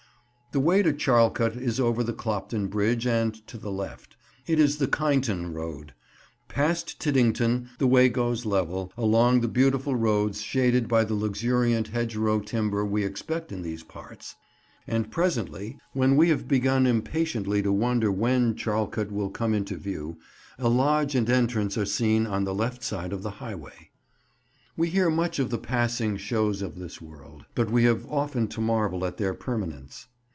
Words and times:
The 0.53 0.59
way 0.59 0.83
to 0.83 0.91
Charlecote 0.91 1.55
is 1.55 1.79
over 1.79 2.03
the 2.03 2.11
Clopton 2.11 2.67
Bridge 2.67 3.07
and 3.07 3.33
to 3.47 3.57
the 3.57 3.71
left. 3.71 4.17
It 4.45 4.59
is 4.59 4.79
the 4.79 4.87
Kineton 4.89 5.53
road. 5.53 5.93
Past 6.49 6.99
Tiddington 6.99 7.69
the 7.77 7.87
way 7.87 8.09
goes 8.09 8.45
level, 8.45 8.91
along 8.97 9.39
the 9.39 9.47
beautiful 9.47 9.95
roads 9.95 10.41
shaded 10.41 10.89
by 10.89 11.05
the 11.05 11.13
luxuriant 11.13 11.87
hedgerow 11.87 12.41
timber 12.41 12.83
we 12.83 13.05
expect 13.05 13.53
in 13.53 13.61
these 13.61 13.81
parts; 13.81 14.35
and 14.85 15.09
presently, 15.09 15.79
when 15.93 16.17
we 16.17 16.27
have 16.27 16.49
begun 16.49 16.85
impatiently 16.85 17.61
to 17.61 17.71
wonder 17.71 18.11
when 18.11 18.53
Charlecote 18.53 19.09
will 19.09 19.29
come 19.29 19.53
into 19.53 19.77
view, 19.77 20.17
a 20.59 20.67
lodge 20.67 21.15
and 21.15 21.29
entrance 21.29 21.77
are 21.77 21.85
seen 21.85 22.27
on 22.27 22.43
the 22.43 22.53
left 22.53 22.83
side 22.83 23.13
of 23.13 23.23
the 23.23 23.31
highway. 23.39 23.71
[Picture: 23.71 23.71
Lucy 23.71 23.79
Shield 23.79 24.67
of 24.67 24.67
Arms] 24.67 24.73
We 24.75 24.89
hear 24.89 25.09
much 25.09 25.39
of 25.39 25.49
the 25.49 25.57
passing 25.59 26.17
shows 26.17 26.61
of 26.61 26.75
this 26.77 26.99
world, 27.01 27.45
but 27.55 27.71
we 27.71 27.85
have 27.85 28.05
often 28.11 28.49
to 28.49 28.59
marvel 28.59 29.05
at 29.05 29.15
their 29.15 29.33
permanence. 29.33 30.07